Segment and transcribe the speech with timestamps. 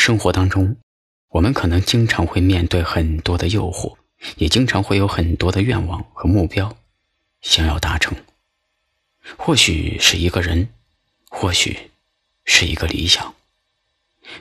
[0.00, 0.78] 生活当中，
[1.28, 3.98] 我们可能经常会面对很多的诱惑，
[4.38, 6.74] 也经常会有很多的愿望和目标
[7.42, 8.16] 想要达成。
[9.36, 10.70] 或许是一个人，
[11.28, 11.90] 或许
[12.46, 13.34] 是一个理想。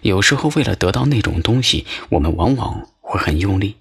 [0.01, 3.76] 有时候，为了得到那种东西，我们往往会很用力。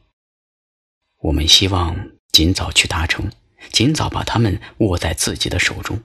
[1.20, 3.30] 我们希望尽早去达成，
[3.70, 6.02] 尽早把它们握在自己的手中。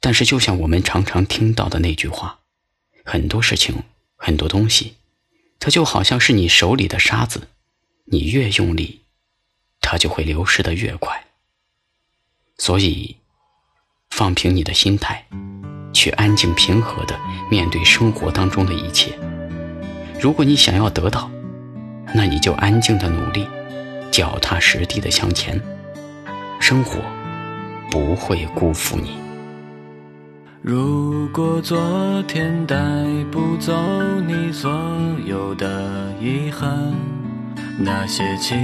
[0.00, 2.40] 但是，就像我们常常听到的那句话，
[3.04, 3.84] 很多事情，
[4.20, 4.96] 很多东西，
[5.58, 7.48] 它就好像是你手里的沙子，
[8.06, 9.02] 你越用力，
[9.80, 11.24] 它就会流失的越快。
[12.58, 13.16] 所以，
[14.10, 15.24] 放平你的心态，
[15.94, 19.16] 去安静平和的面对生活当中的一切。
[20.20, 21.30] 如果你想要得到，
[22.12, 23.46] 那你就安静的努力，
[24.10, 25.62] 脚踏实地的向前，
[26.60, 27.00] 生活
[27.90, 29.27] 不会辜负你。
[30.60, 31.78] 如果昨
[32.26, 32.76] 天带
[33.30, 33.72] 不走
[34.26, 34.70] 你所
[35.24, 36.92] 有的遗憾，
[37.78, 38.56] 那些期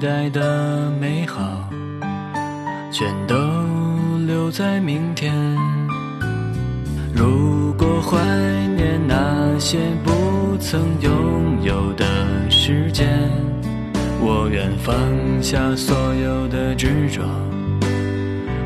[0.00, 1.68] 待的美好，
[2.92, 3.34] 全都
[4.26, 5.34] 留在明天。
[7.12, 8.16] 如果怀
[8.76, 13.08] 念那些不曾拥有的时间，
[14.20, 14.94] 我愿放
[15.42, 17.22] 下所有的执着，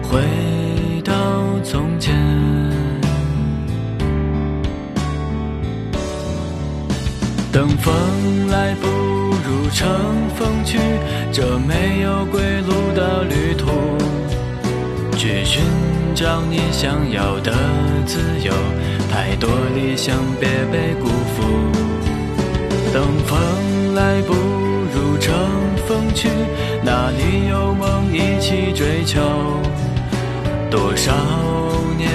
[0.03, 0.21] 回
[1.03, 1.13] 到
[1.63, 2.34] 从前。
[7.55, 7.95] 等风
[8.49, 9.89] 来，不如乘
[10.35, 10.77] 风去，
[11.31, 13.71] 这没有归路的旅途，
[15.17, 15.63] 去寻
[16.17, 17.53] 找你想要的
[18.05, 18.53] 自由。
[19.09, 21.45] 太多理想，别被辜负。
[22.93, 24.35] 等风来，不
[24.93, 25.33] 如乘
[25.87, 26.29] 风去，
[26.83, 29.21] 哪里有梦一起追求？
[30.73, 31.13] 多少
[31.97, 32.11] 年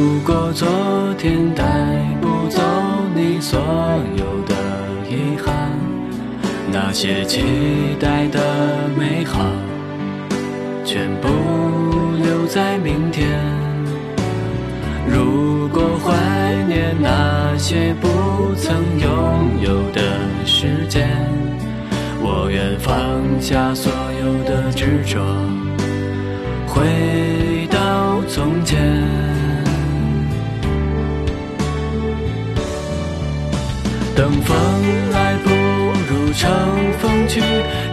[0.00, 0.68] 如果昨
[1.18, 1.64] 天带
[2.20, 2.62] 不走
[3.16, 3.58] 你所
[4.16, 4.54] 有的
[5.10, 5.72] 遗憾，
[6.70, 7.42] 那些期
[7.98, 8.38] 待的
[8.96, 9.44] 美好，
[10.84, 11.26] 全部
[12.16, 13.28] 留在明天。
[15.04, 16.14] 如果怀
[16.68, 20.00] 念那些不曾拥有的
[20.46, 21.08] 时间，
[22.22, 22.94] 我愿放
[23.40, 23.92] 下所
[24.22, 25.18] 有的执着，
[34.18, 34.56] 等风
[35.12, 35.48] 来，不
[36.10, 36.50] 如乘
[36.98, 37.40] 风去，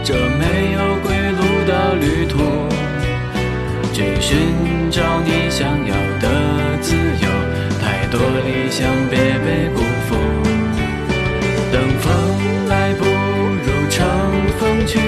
[0.02, 2.66] 这没有归路的旅途，
[3.92, 4.36] 去寻
[4.90, 7.28] 找你想要的自由。
[7.80, 9.78] 太多理想，别被辜
[10.08, 10.16] 负。
[11.70, 12.12] 等风
[12.66, 14.04] 来，不如乘
[14.58, 14.98] 风去，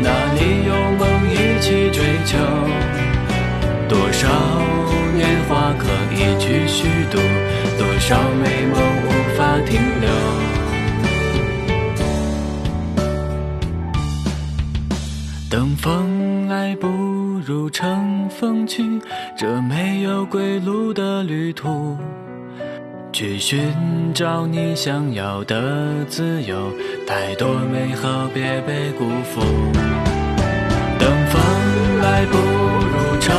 [0.00, 0.72] 哪里有
[15.52, 16.88] 等风来，不
[17.44, 18.82] 如乘风去，
[19.36, 21.94] 这没有归路的旅途，
[23.12, 23.60] 去寻
[24.14, 26.56] 找你想要的自由。
[27.06, 29.42] 太多美好，别被辜负。
[30.98, 31.42] 等风
[32.00, 33.36] 来，不如乘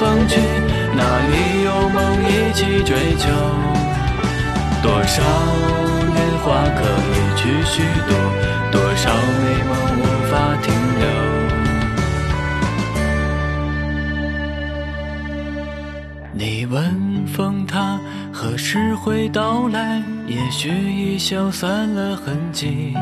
[0.00, 0.40] 风去，
[0.96, 3.30] 哪里有梦一起追求？
[4.82, 5.22] 多少
[6.12, 8.12] 年华可以去虚度，
[16.34, 18.00] 你问风，它
[18.32, 20.02] 何时会到来？
[20.26, 22.94] 也许已消散了痕迹。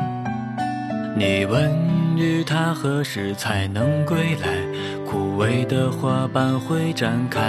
[1.16, 1.70] 你问
[2.16, 4.48] 雨，它何时才能归来？
[5.06, 7.40] 枯萎的花瓣会展开。